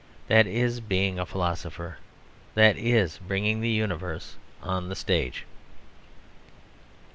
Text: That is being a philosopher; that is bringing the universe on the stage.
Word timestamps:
That 0.29 0.47
is 0.47 0.79
being 0.79 1.19
a 1.19 1.27
philosopher; 1.27 1.97
that 2.55 2.75
is 2.75 3.19
bringing 3.19 3.61
the 3.61 3.69
universe 3.69 4.35
on 4.59 4.89
the 4.89 4.95
stage. 4.95 5.45